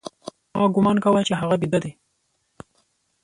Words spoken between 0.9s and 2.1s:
کاوه چې هغه بيده دى.